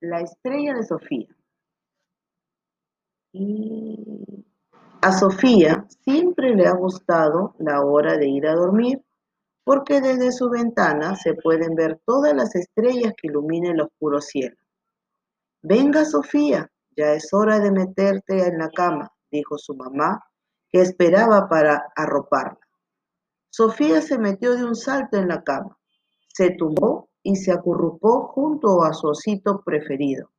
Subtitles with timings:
[0.00, 1.28] La estrella de Sofía.
[3.32, 4.46] Y
[5.02, 9.04] a Sofía siempre le ha gustado la hora de ir a dormir,
[9.62, 14.56] porque desde su ventana se pueden ver todas las estrellas que iluminan el oscuro cielo.
[15.62, 20.24] Venga, Sofía, ya es hora de meterte en la cama, dijo su mamá,
[20.70, 22.58] que esperaba para arroparla.
[23.50, 25.76] Sofía se metió de un salto en la cama,
[26.28, 30.30] se tumbó y se acurrucó junto a su osito preferido.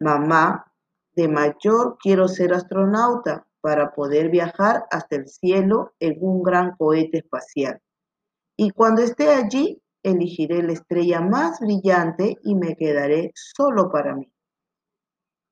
[0.00, 0.72] Mamá,
[1.14, 7.18] de mayor quiero ser astronauta para poder viajar hasta el cielo en un gran cohete
[7.18, 7.80] espacial.
[8.56, 14.30] Y cuando esté allí, elegiré la estrella más brillante y me quedaré solo para mí.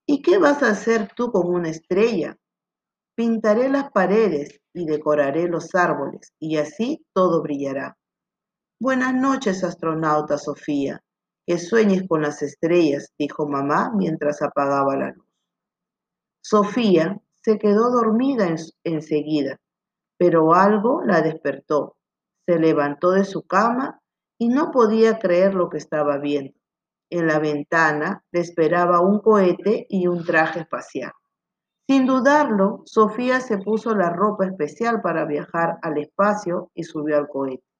[0.06, 2.36] ¿Y qué vas a hacer tú con una estrella?
[3.16, 7.96] Pintaré las paredes y decoraré los árboles, y así todo brillará.
[8.80, 11.00] Buenas noches, astronauta Sofía.
[11.46, 15.26] Que sueñes con las estrellas, dijo mamá mientras apagaba la luz.
[16.42, 19.60] Sofía se quedó dormida enseguida,
[20.18, 21.96] pero algo la despertó.
[22.46, 24.00] Se levantó de su cama
[24.38, 26.58] y no podía creer lo que estaba viendo.
[27.10, 31.12] En la ventana le esperaba un cohete y un traje espacial.
[31.86, 37.28] Sin dudarlo, Sofía se puso la ropa especial para viajar al espacio y subió al
[37.28, 37.73] cohete.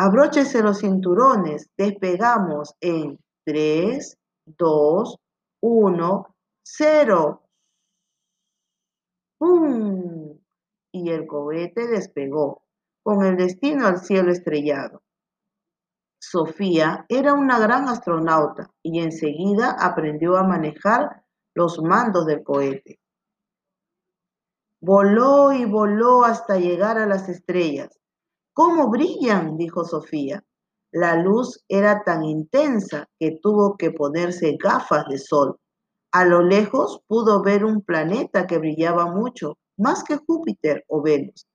[0.00, 5.18] Abróchese los cinturones, despegamos en 3, 2,
[5.60, 7.42] 1, 0.
[9.38, 10.38] ¡Pum!
[10.92, 12.62] Y el cohete despegó,
[13.02, 15.02] con el destino al cielo estrellado.
[16.20, 21.24] Sofía era una gran astronauta y enseguida aprendió a manejar
[21.56, 23.00] los mandos del cohete.
[24.80, 27.98] Voló y voló hasta llegar a las estrellas.
[28.58, 29.56] ¿Cómo brillan?
[29.56, 30.42] dijo Sofía.
[30.90, 35.60] La luz era tan intensa que tuvo que ponerse gafas de sol.
[36.10, 41.46] A lo lejos pudo ver un planeta que brillaba mucho, más que Júpiter o Venus.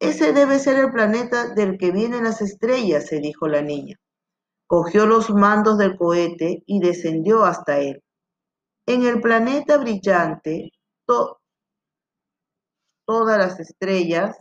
[0.00, 3.94] Ese debe ser el planeta del que vienen las estrellas, se dijo la niña.
[4.66, 8.02] Cogió los mandos del cohete y descendió hasta él.
[8.86, 10.72] En el planeta brillante,
[13.06, 14.36] todas las estrellas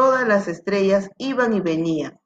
[0.00, 2.18] Todas las estrellas iban y venían,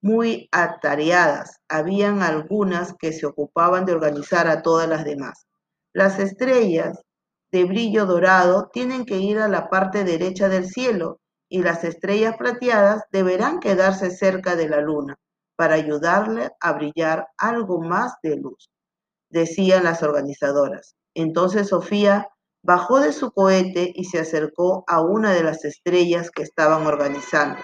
[0.00, 1.58] muy atareadas.
[1.68, 5.48] Habían algunas que se ocupaban de organizar a todas las demás.
[5.92, 7.02] Las estrellas
[7.50, 11.18] de brillo dorado tienen que ir a la parte derecha del cielo
[11.48, 15.16] y las estrellas plateadas deberán quedarse cerca de la luna
[15.56, 18.70] para ayudarle a brillar algo más de luz,
[19.28, 20.94] decían las organizadoras.
[21.14, 22.28] Entonces Sofía
[22.68, 27.62] Bajó de su cohete y se acercó a una de las estrellas que estaban organizando.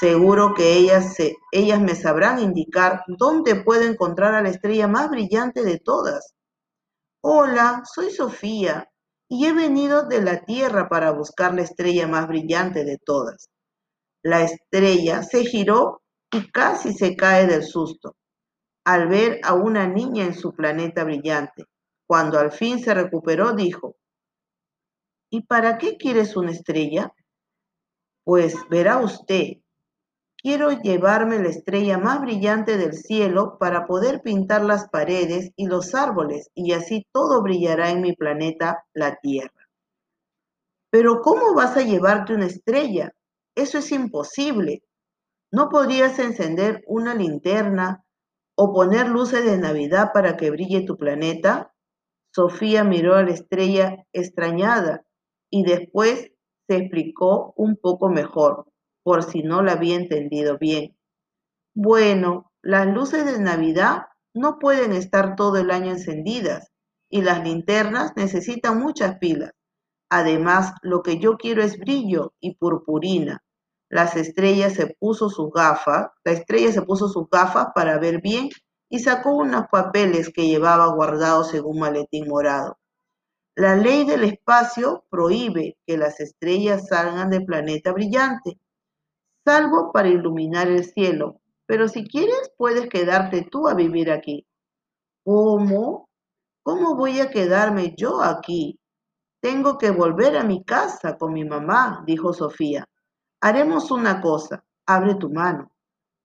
[0.00, 1.16] Seguro que ellas,
[1.52, 6.34] ellas me sabrán indicar dónde puedo encontrar a la estrella más brillante de todas.
[7.20, 8.90] Hola, soy Sofía
[9.28, 13.48] y he venido de la Tierra para buscar la estrella más brillante de todas.
[14.24, 18.16] La estrella se giró y casi se cae del susto
[18.84, 21.66] al ver a una niña en su planeta brillante.
[22.08, 23.94] Cuando al fin se recuperó, dijo,
[25.34, 27.14] ¿Y para qué quieres una estrella?
[28.22, 29.62] Pues verá usted,
[30.36, 35.94] quiero llevarme la estrella más brillante del cielo para poder pintar las paredes y los
[35.94, 39.70] árboles y así todo brillará en mi planeta, la Tierra.
[40.90, 43.14] Pero ¿cómo vas a llevarte una estrella?
[43.54, 44.82] Eso es imposible.
[45.50, 48.04] ¿No podrías encender una linterna
[48.54, 51.72] o poner luces de Navidad para que brille tu planeta?
[52.34, 55.06] Sofía miró a la estrella extrañada
[55.52, 56.32] y después
[56.66, 58.66] se explicó un poco mejor,
[59.04, 60.96] por si no la había entendido bien.
[61.74, 66.72] Bueno, las luces de Navidad no pueden estar todo el año encendidas
[67.10, 69.52] y las linternas necesitan muchas pilas.
[70.08, 73.44] Además, lo que yo quiero es brillo y purpurina.
[73.90, 78.48] Las estrellas se puso sus gafas, la estrella se puso sus gafas para ver bien
[78.88, 82.78] y sacó unos papeles que llevaba guardados en un maletín morado.
[83.54, 88.58] La ley del espacio prohíbe que las estrellas salgan del planeta brillante,
[89.44, 94.46] salvo para iluminar el cielo, pero si quieres puedes quedarte tú a vivir aquí.
[95.22, 96.08] ¿Cómo?
[96.62, 98.78] ¿Cómo voy a quedarme yo aquí?
[99.42, 102.88] Tengo que volver a mi casa con mi mamá, dijo Sofía.
[103.42, 105.72] Haremos una cosa, abre tu mano.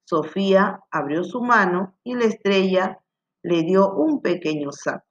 [0.05, 2.99] Sofía abrió su mano y la estrella
[3.43, 5.06] le dio un pequeño saco.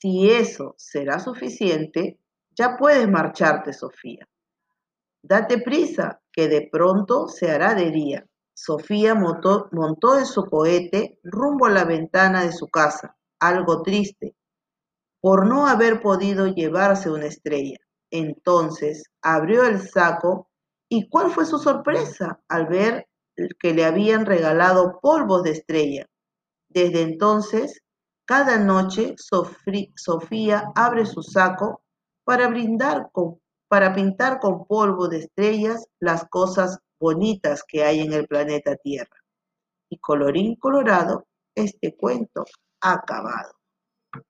[0.00, 2.18] Si eso será suficiente,
[2.56, 4.26] ya puedes marcharte, Sofía.
[5.22, 8.26] Date prisa, que de pronto se hará de día.
[8.54, 14.34] Sofía montó, montó en su cohete rumbo a la ventana de su casa, algo triste,
[15.20, 17.76] por no haber podido llevarse una estrella.
[18.10, 20.48] Entonces abrió el saco
[20.88, 23.06] y ¿cuál fue su sorpresa al ver
[23.58, 26.06] que le habían regalado polvos de estrella?
[26.70, 27.82] Desde entonces,
[28.30, 29.16] cada noche
[29.96, 31.82] Sofía abre su saco
[32.22, 33.10] para brindar
[33.66, 39.16] para pintar con polvo de estrellas las cosas bonitas que hay en el planeta Tierra.
[39.90, 42.44] Y colorín colorado, este cuento
[42.82, 43.50] ha acabado.